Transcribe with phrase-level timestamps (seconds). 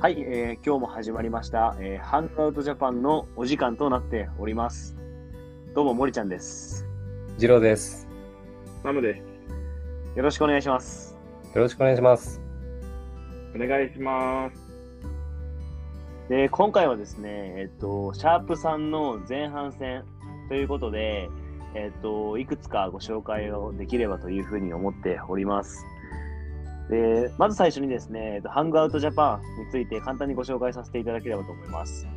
[0.00, 4.96] はい、えー今日も始まりました、えーハングアウトジャパンのお時間となっております。
[5.74, 6.86] どうも、森ちゃんです。
[7.36, 8.08] 次郎です。
[8.82, 9.22] ナムで
[10.16, 11.18] よろしくお願いします。
[11.54, 12.36] よろしくお願いします。
[12.36, 12.40] す。
[13.54, 14.56] お願いします。
[16.30, 20.04] で今回はですね、えっと、シャープさんの前半戦
[20.48, 21.28] ということで、
[21.74, 25.84] えっと、いくつかご紹介をできればというふうに思っております。
[26.90, 32.08] でまず最初にですね、ハングアウトジャパンについて簡単にご紹介させていただければと思います。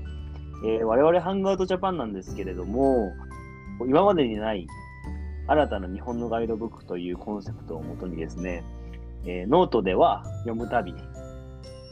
[0.65, 3.11] えー我々ハングアウトジャパンなんですけれども、
[3.87, 4.67] 今までにない
[5.45, 8.63] 新たな日本のガイドブックというコンセプトをもとにですね、
[9.25, 10.95] えーノートでは読む旅、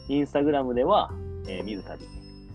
[0.10, 1.12] インスタグラムでは、
[1.48, 2.04] えー見る旅、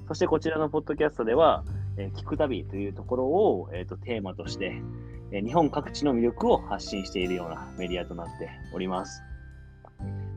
[0.09, 1.63] そしてこちらのポッドキャストでは、
[1.99, 4.83] え聞く旅というところを、えーとテーマとして、
[5.31, 9.23] え日本各地の魅力を発信しているようなメディアとなっております。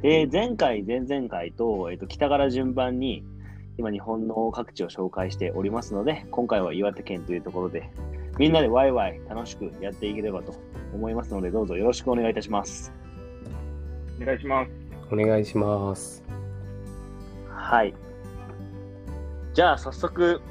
[0.02, 3.24] で前回、前々回と,、えーと北から順番に
[3.78, 7.90] 今日本の各地を紹介しておりますので、今回は岩手県というところで、
[8.38, 10.54] みんなでワイワイ楽しくやっていければと
[10.94, 12.94] 思いますので、どうぞよろしくお願いいたします。
[14.22, 14.72] お願いします。
[15.12, 16.24] お願いします。
[17.50, 17.94] はい。
[19.54, 20.42] じゃあ早速、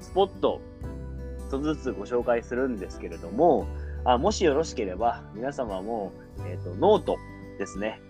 [0.00, 0.60] スポット、
[1.48, 3.68] 一つずつご紹介するんですけれども、
[4.04, 6.12] あもしよろしければ、皆様も、
[6.48, 7.16] えっ、と、ノート
[7.58, 8.00] ですね、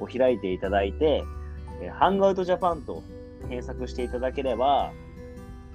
[0.00, 1.24] を開いていただいて、
[1.82, 3.02] え Hangout Japan と
[3.42, 4.92] 検索していただければ、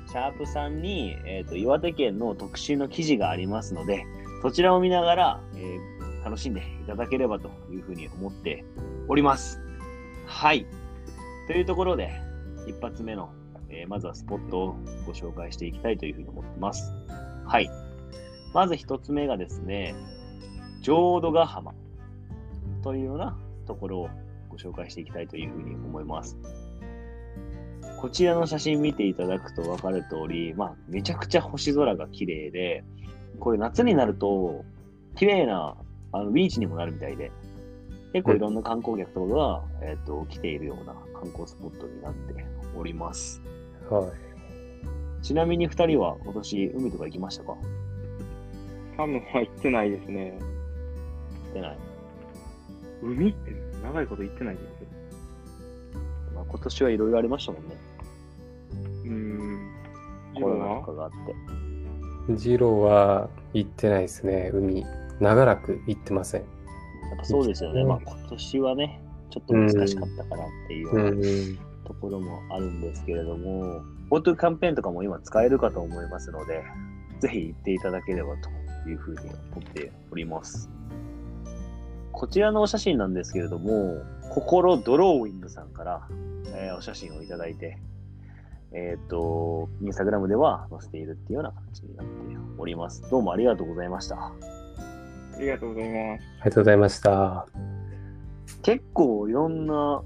[0.07, 4.05] シャープさんに、えっ、と、岩手県の特集の記事がありますので、
[4.41, 8.63] そちらを見ながら、えー楽しんでいただければというふうに思って
[9.09, 9.61] おります。
[10.25, 10.65] はい。
[11.47, 12.11] というところで、
[12.65, 13.29] 一発目の、
[13.69, 16.93] えーまずはスポットをご紹介していきたいというふうに思ってます。
[17.45, 17.69] はい。
[18.53, 19.95] まず一つ目がですね、
[20.81, 21.73] 浄土ヶ浜
[22.83, 24.09] というようなところを
[24.49, 26.37] ご紹介していきたいというふうに思います。
[27.99, 32.83] こちらの写真見ていただくと分かる通り、まあ、めちゃくちゃ星空が綺麗で、
[33.39, 34.65] これ夏になると、
[35.15, 35.77] 綺麗な
[36.11, 37.31] あのビーチにもなるみたいで、
[38.11, 42.45] 結構いろんな観光客とかが、えっと来ているような観光スポットになって
[42.77, 43.41] おります。
[43.89, 44.07] は
[45.21, 45.23] い。
[45.23, 47.55] ちなみに2人は今年海とか行きましたか？
[48.97, 50.37] サムは行ってないですね。
[50.39, 51.77] 行ってない。
[53.03, 53.51] 海って
[53.83, 54.69] 長いこと行ってないですよ。
[56.35, 57.77] まあ、今年はいろいろありましたもんね。
[59.03, 59.71] うーん。
[60.35, 62.37] ジコロナローはとかがあって。
[62.37, 64.85] 次郎は行ってないですね、海。
[65.19, 66.41] 長らく行ってません。
[66.41, 66.47] や
[67.15, 67.81] っぱそうですよね。
[67.81, 71.73] うんまあ今年はね、ちょっと難しかったかなっていうよう。
[71.85, 76.63] ところもあるんですけれども、GoTo キャンペーンとかも今使えるかと思いますので、
[77.19, 79.19] ぜひ行っていただければというふうに
[79.51, 80.69] 思っております。
[82.13, 86.07] こちらのお写真なんですけれども、心ドローイングさんから、
[86.55, 87.77] えーお写真をいただいて、
[88.71, 92.13] えっ、と、インスタグラムでは載せているっていうような形になって
[92.57, 93.03] おります。
[93.09, 94.15] どうもありがとうございました。
[94.15, 94.31] あ
[95.39, 96.23] りがとうございます。
[96.41, 97.47] ありがとうございました。
[98.61, 100.03] 結構いろんな、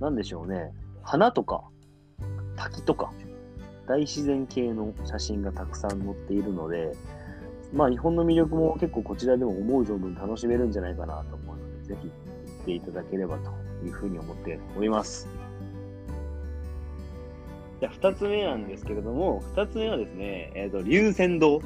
[0.00, 0.72] なんでしょうね、
[1.02, 1.62] 花とか
[2.56, 3.12] 滝とか
[3.86, 6.92] 大自然系の写真がたくさん載っているので、
[7.72, 13.50] まあ日本の魅力も結構こちらでも思う存分楽しめるんじゃないかなと思うので、ぜひ行っていただければと
[13.84, 15.28] いうふうに思っております。
[17.80, 21.60] じゃあ二つ目なんですけれども、二つ目はですね、えっ、と、龍泉洞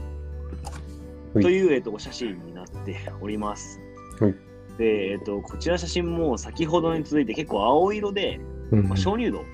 [1.35, 3.81] という、えっとお写真になっております。
[4.21, 4.35] はい
[4.79, 8.41] で、えっと、こちら写真も先ほどに続いて結構青色で、
[8.71, 9.45] うんまあ、鍾乳洞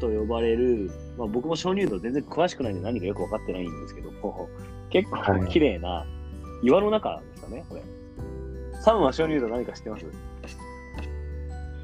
[0.00, 4.48] と呼ばれる、まあ、僕も鍾乳洞全然詳しくないんで何かよく分かってないんですけども、
[4.90, 6.06] 結構はい綺麗な
[6.62, 7.82] 岩の中ですかね、これ。
[8.80, 10.06] サムは鍾乳洞何か知ってます？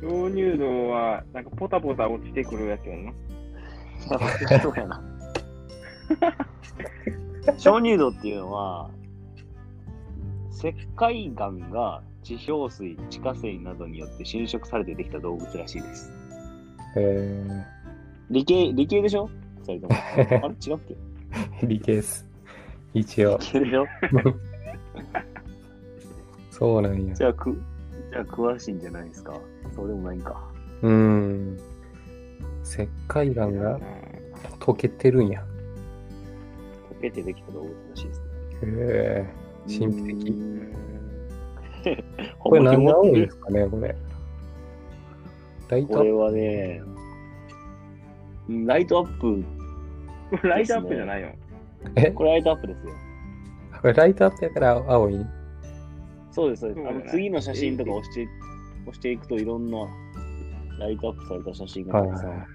[0.03, 3.12] 鍾乳洞は、なんかポタポタ落ちてくるやつやんな。
[4.60, 5.03] そうやな。
[7.59, 8.91] 鍾乳洞っていうのは、
[10.50, 16.12] 石灰岩が地表水、地下水などによって侵食されてできた洞窟らしいです。
[16.97, 17.65] え
[18.30, 19.28] 理系、理系でしょ？
[19.66, 20.01] 二人とも。
[20.47, 20.54] あれ？
[20.66, 20.97] 違うっけ？
[21.66, 22.27] ー、理系です。
[22.95, 23.47] 一応理。
[23.47, 23.86] 系でしょ？
[26.51, 27.24] そうなんやじ。
[27.24, 27.60] ゃあ、く、
[28.10, 29.34] じゃあ詳しいんじゃないですか？
[29.74, 30.41] そうでもないんか。
[30.83, 31.59] うん。
[32.65, 33.80] 石灰岩が
[34.60, 35.42] 溶けてるんや。
[36.98, 38.27] 溶けてできた洞窟らしいですね。
[38.65, 39.34] へえ
[39.66, 40.34] 神秘的
[42.39, 43.97] これ何が多いですかね、 これ。
[45.69, 47.02] ライトこれはね、うん
[48.66, 49.45] ライトアップ、
[50.31, 51.28] こ れライトアップじゃないよ。
[51.97, 52.10] え？
[52.10, 52.93] これライトアップですよ。
[53.81, 55.27] これライトアップやから青い？
[56.31, 56.89] そうです、そうです。
[56.89, 58.28] あの次の写真とか押して、
[58.83, 59.78] 押していくといろんな
[60.78, 62.28] ライトアップされた写真がたくさん。
[62.31, 62.47] はいはい。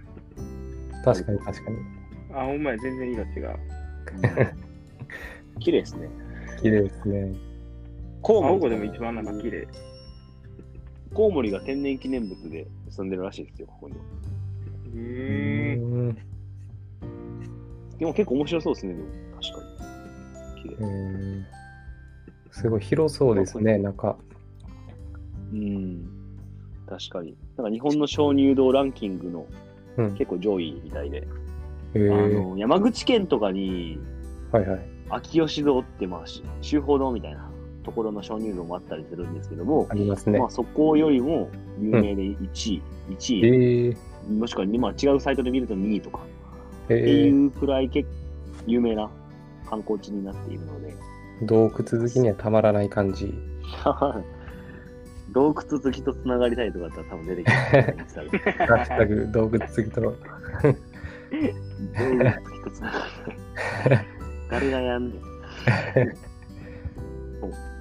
[1.03, 1.77] 確かに確かに。
[2.33, 3.55] あ、ほんまや、全然色違う。
[5.59, 6.09] 綺麗ですね。
[6.61, 7.33] 綺麗ですね。
[8.21, 9.67] コウモリでも一番なんか綺麗。
[11.13, 13.95] コウモリが天然記念物で住んでるらしいですよ、ここに。
[13.95, 13.97] う
[14.89, 15.56] うー
[16.07, 16.11] ん。
[16.11, 17.97] ん。
[17.97, 19.07] でも結構面白そうですね、でも
[19.41, 19.83] 確か
[20.55, 20.61] に。
[20.63, 20.75] 綺麗。
[20.79, 21.45] うん
[22.51, 24.17] すごい広そうですね、中。
[25.53, 26.09] うん。
[26.87, 27.35] 確かに。
[27.55, 29.45] なんか日本の鍾乳洞ランキングの
[29.97, 30.11] うん。
[30.13, 31.23] 結構上位みたいで、へ
[31.95, 33.99] えあの山口県とかに
[34.51, 34.79] はいはい。
[35.09, 37.49] 秋吉堂って、まあ、し修法堂みたいな
[37.83, 40.49] ところの鍾乳洞もあったりするんですけども、ありますねまあ、。
[40.49, 41.49] そこよりも
[41.79, 42.35] 有名で1
[42.73, 43.97] 位、1位、ええ
[44.27, 46.19] もしくは、まあ、違うサイトで見ると2位とか
[46.89, 48.07] えっていえうくらい結
[48.65, 49.09] 有名な
[49.69, 50.93] 観光地になっているので、
[51.43, 53.33] 洞窟好きにはたまらない感じ。
[55.31, 57.95] 洞窟好きとつながりたいとかだったら多分出てきますね。
[58.67, 60.01] ハッシュタグ 洞窟好きと。
[60.01, 60.15] 洞窟
[62.33, 62.97] 好きとつなが
[63.85, 64.05] りたい。
[64.49, 65.21] 誰がやんねん。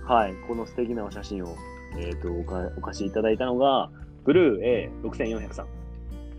[0.04, 1.56] はい、この素敵なお写真を、
[1.98, 3.90] えー、とおかお貸しいただいたのが、
[4.24, 5.75] ブルー A6400 さん。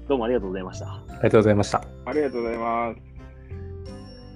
[0.07, 0.85] どうもありがとうございました。
[0.87, 1.83] ありがとうございました。
[2.05, 3.01] ありがとうございます。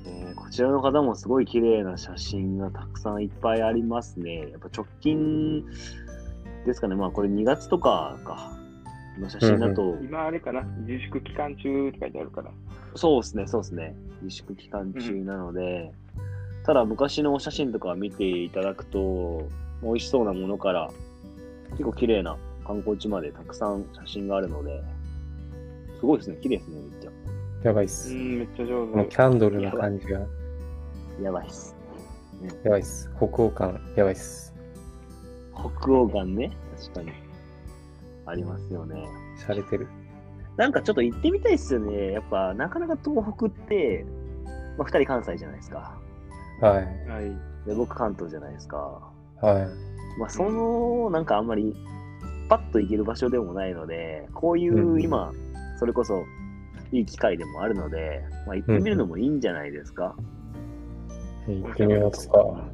[0.06, 4.50] えーこちらの方もすごい綺麗な写真がたくさんいっぱいありますね。
[4.52, 5.64] やっぱ直近
[6.66, 8.58] ですかね、まあこれ2月とかか
[9.18, 12.52] の写真だと、今あれかな、自粛期間中って書いてあるから。
[12.96, 13.96] そうですね、そうですね。
[14.24, 15.94] 自粛期間中なので、
[16.66, 19.48] ただ昔のお写真とか見ていただくと、
[19.82, 20.92] 美味しそうなものから、
[21.72, 22.36] 結構綺麗な
[22.68, 24.84] 観光地までたくさん写真があるので、
[26.02, 27.12] すごいですね、綺麗ですね、めっちゃ。
[27.12, 28.12] うやばいっす。
[28.12, 29.10] ん、めっちゃ上この手。
[29.12, 30.20] キャンドルの感じが
[31.22, 31.76] やばいっす。
[32.64, 33.12] やばいっす。
[33.18, 34.52] 北欧感やばいっす。
[35.54, 37.12] 北欧岩ね、確かに。
[38.26, 39.08] ありますよね。
[39.48, 39.88] 洒落てる。
[40.58, 42.14] なんかちょっと行ってみたいっすよね。
[42.14, 44.04] やっぱ、なかなか東北って、
[44.80, 46.00] まあ、二人関西じゃないですか。
[46.62, 46.86] はい。
[47.08, 47.68] はい。
[47.68, 48.78] で、僕関東じゃないですか。
[49.40, 50.20] はい。
[50.20, 51.76] まあ、その、なんかあんまり、
[52.50, 55.32] パッと行ける場所でもないので、こういうう、ん今、
[55.82, 56.28] それこそ、
[56.92, 60.16] いい機会でもあるので、まあ、行ってみるのもいいんじゃないですか。
[61.48, 62.38] 行ってみますか。
[62.38, 62.70] 行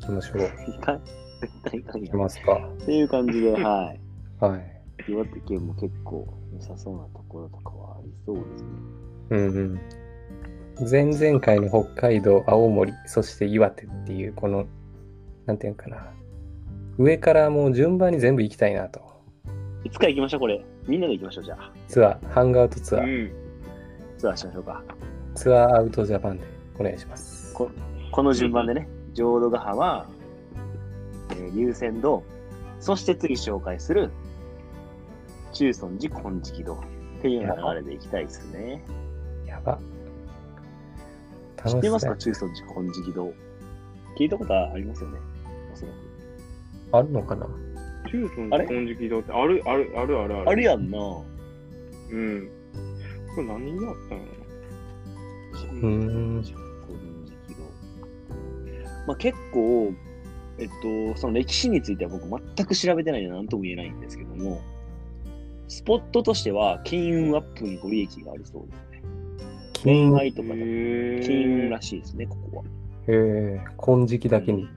[0.00, 0.70] きましょう。
[0.70, 1.02] いかん、
[1.40, 2.14] 絶対いかん行き。
[2.14, 2.70] ますか。
[2.82, 4.00] っていう感じで、 はい。
[4.44, 4.82] はい。
[5.08, 8.68] 岩手県も結構良さそうなところとかはありそうですね。
[9.30, 10.90] うんうん。
[10.90, 14.66] 前々回の北海道、青森、そして岩手っていう、この、
[15.46, 16.12] なんていうのかな。
[16.98, 19.00] 上からもう順番に全部行きたいなと。
[19.84, 20.62] いつか行きましょう、これ。
[20.86, 21.72] みんなで行きましょう、じゃあ。
[21.88, 23.32] ツアー、ハングアウトツアー、うん。
[24.18, 24.82] ツアーしましょうか。
[25.34, 26.44] ツアーアウトジャパンで
[26.78, 27.54] お願いします。
[27.54, 27.70] こ
[28.10, 30.10] この順番でね、浄土ヶ浜、
[31.30, 32.24] えー、龍泉洞、
[32.80, 34.10] そして次紹介する、
[35.52, 36.78] 中尊寺金色堂っ
[37.22, 38.82] ていう流れでいきたいですね。
[39.46, 39.78] やば。
[41.64, 43.32] 知ってますか楽し中尊寺金色堂。
[44.18, 45.18] 聞いたことありますよね。
[45.72, 45.94] おそらく。
[46.92, 47.46] あるのかな？
[48.12, 49.62] 中尊あれ金色堂ってある？
[49.64, 50.48] あるあるあるある。
[50.50, 50.98] あるやんな。
[50.98, 51.00] う
[52.14, 52.50] ん。
[53.34, 56.42] これ何があったのうーん。
[56.42, 56.52] 金色
[57.56, 57.64] 堂。
[59.06, 59.94] まあ結構、
[60.58, 60.68] えっ
[61.14, 64.60] と、その歴史については僕全く調べてないので何とも言えないんですけども、
[65.68, 69.02] スポットとしては金運アップにご利益があるそうですね。
[69.82, 72.64] 恋愛とか金運らしいですね、ここは。
[73.08, 74.68] えー、金色だけに。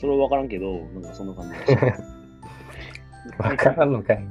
[0.00, 1.86] それは分からんけど、なんかそんな感じでした。
[3.50, 4.24] わからんのかい。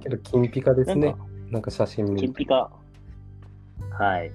[0.00, 1.26] けど、金ピカですねなんか。
[1.50, 2.20] なんか写真見。
[2.20, 2.70] 金ピカ。
[3.90, 4.30] はい。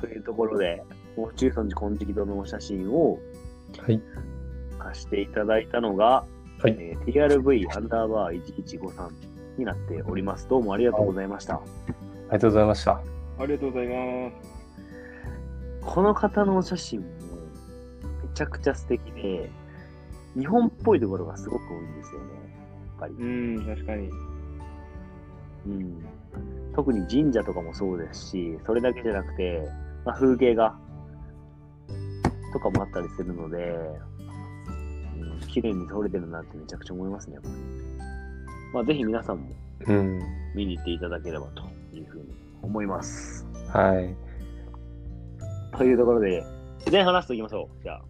[0.00, 0.82] というところで、
[1.18, 3.18] もう中尊寺金色堂のお写真を
[3.78, 4.00] はい。
[4.78, 6.24] 貸していただいたのが、
[6.60, 9.10] はいえー TRV アンダーバー1153
[9.58, 10.48] になっております。
[10.48, 11.56] どうもありがとうございました。
[11.56, 12.92] ありがとうございました。
[12.92, 14.58] ありがとうございます。
[15.82, 17.04] この方のお写真
[18.38, 19.50] ちゃくちゃ素敵で、
[20.38, 22.26] 日本っぽいところがすごく多いんですよね。
[22.86, 23.14] やっぱり。
[23.14, 24.10] うん、確かに。
[25.66, 26.04] うん、
[26.74, 29.68] 特に神社とかもそうですし、それだけじゃなくて、
[30.04, 30.78] まあ、風景画
[32.52, 33.76] とかもあったりするので、
[35.16, 37.34] うん、綺麗に撮れてるなってめちゃくちゃ思いますね。
[37.34, 37.54] やっぱり
[38.72, 39.48] まあ、ぜひ皆さんも
[39.86, 40.20] うん。
[40.54, 41.62] 見に行っていただければと
[41.96, 42.26] いうふうに
[42.62, 43.44] 思います。
[43.72, 44.14] はい。
[45.76, 46.44] というところで、
[46.90, 47.82] 前半ラストいきましょう。
[47.82, 48.02] じゃあ。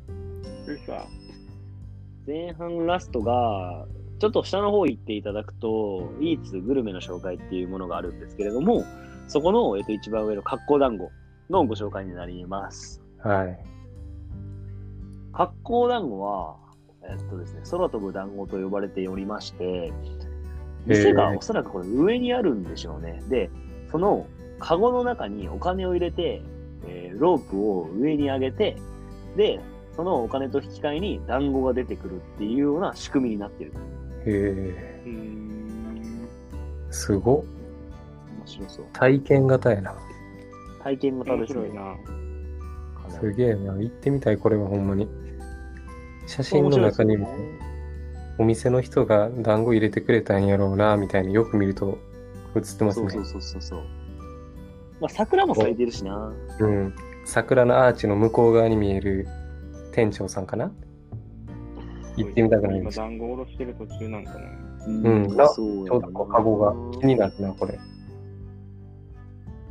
[2.26, 3.86] 前半ラストが、
[4.18, 8.84] ちょっと下の方行っていただくと、イーツグルメの紹介っていうものがあるんですけれども、
[9.28, 11.10] そこの、えっと、一番上の格好団子
[11.50, 13.02] のご紹介になります。
[13.18, 13.58] はい。
[15.32, 16.56] 格好団子は、
[17.10, 19.92] えっとですね、空飛ぶ団子と呼ばれておりまして、
[20.86, 23.22] 店がおそらくこれ上にあるんでしょうね。
[23.28, 23.50] で、
[23.90, 24.26] その
[24.58, 26.42] カゴの中にお金を入れて、
[26.86, 28.76] えーロープを上に上げて、
[29.36, 29.60] で、
[29.96, 33.72] そのお金と引き換えに団子が出てくるっていうような仕組みになってる。
[33.72, 33.74] へ。
[34.26, 35.02] え、
[36.90, 37.44] すごっ。
[38.38, 38.84] 面白そう。
[38.92, 39.94] 体験型やな。
[40.82, 41.60] 体験型面ですね。
[41.60, 41.82] 白いな。
[43.02, 43.72] かなすげえな。
[43.74, 45.08] 行ってみたい、これはほんまに。
[46.26, 47.68] 写真の中にも面白いですよね
[48.38, 51.98] お店の人が団子入れてくれたんやろうな、みたいによく見ると
[52.54, 53.10] 映ってますね。
[53.10, 53.97] そうそうそうそうそう。
[55.00, 56.32] まあ、桜も咲いてるしな。
[56.60, 56.94] うん。
[57.24, 59.28] 桜のアーチの向こう側に見える
[59.92, 60.72] 店長さんかな？
[62.16, 63.02] 行ってみたくなりま今、した。
[63.02, 64.38] 団子おろしてる途中なんかな。
[64.86, 67.78] うんうんなそうちょうどこうカゴが気になるな、これ。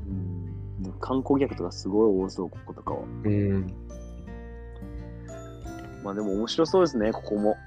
[0.07, 2.99] うん観光客とかすごい多そう、こことかは。
[3.23, 3.67] うん。
[6.03, 7.57] まあでも面白そうですね、ここも。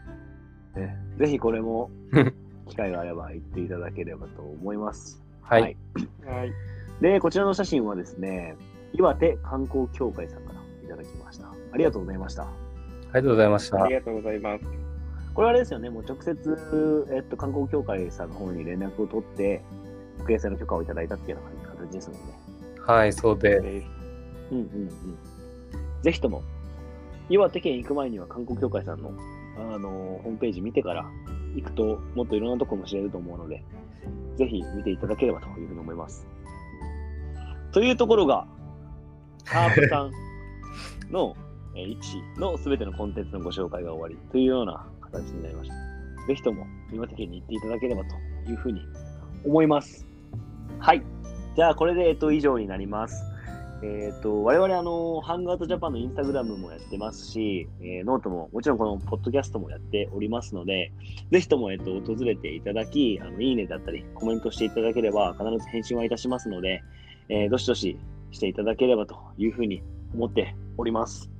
[0.76, 1.90] ねぜひこれも
[2.68, 5.20] 機会があれば行っていただければと思います。
[5.42, 5.62] はい。
[5.62, 5.76] はい
[6.24, 6.52] はい。
[7.00, 8.56] で、こちらの写真はですね、
[8.92, 11.46] 岩手観光協会さんからいただきました。
[11.72, 12.42] ありがとうございました。
[12.42, 12.46] あ
[13.08, 13.94] りがとうございましたあり。
[13.94, 14.64] がとうございます。
[15.34, 19.62] これはあれですよね、もう直接、えっと、観光協会さんの方に連絡を取って、
[20.26, 22.20] 掲載の許可をいただいたっていうような形ですので、
[22.80, 23.58] はい、そうで。
[23.58, 23.66] うん
[24.50, 24.88] うんうん。
[26.02, 26.42] ぜひとも、
[27.28, 29.12] 岩手県行く前には観光協会さんの、
[29.56, 29.88] あの
[30.22, 31.06] ホームページ見てから
[31.54, 33.64] 行くと、もっといろんなところも知れると思うので、
[34.36, 36.26] ぜひ見ていただければというふうに思います。
[37.72, 38.46] というところが、
[39.44, 40.12] シャープさん
[41.10, 41.36] の
[41.74, 41.98] えー
[42.36, 45.74] 1のすべてのコンテンツのご紹介が終わりというような形になりました。
[46.26, 48.80] ぜひとも岩手県に行っていただければというふうに
[49.44, 50.06] 思います。
[50.78, 51.02] はい。
[51.56, 53.24] じゃあ、これで、えっと、以上になります。
[53.82, 60.92] えっ、と、我々、あの、ハングアウトジャパンのインスタグラムもやってますし、えーノートも、もちろんこのポッドキャストもやっておりますので、
[61.30, 66.82] ぜひとも、えっ、と、訪れていただき、あの、いいねだったり、コメントしていただければ、必ず返信はいたしますので、
[67.30, 67.96] えーどしどし
[68.32, 69.82] していただければというふうに
[70.14, 71.30] 思っております。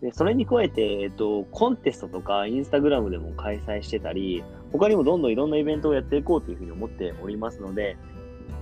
[0.00, 7.96] で、それに加えて、えっ、と、コンテストとか、インスタグラムでも開催してたり、他にもどんどんいろんなイベントをやっていこうというふうに思っておりますので、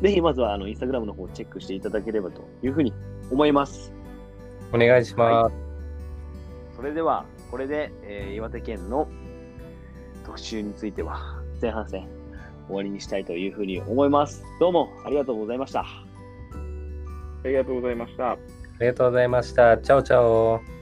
[0.02, 2.92] ぜひまずはあのインスタグラムの方をチェックしていただければというふうに
[3.30, 3.92] 思います。
[4.72, 5.56] お願いします。
[6.74, 9.08] それでは、これで、えー岩手県の
[10.24, 12.15] 特集については前半戦
[12.66, 14.44] 終わりにしたいというふうに思います。
[14.60, 15.80] どうもありがとうございました。
[15.80, 18.32] ありがとうございました。
[18.32, 18.36] あ
[18.80, 19.78] りがとうございました。
[19.78, 20.75] チャオチャオ。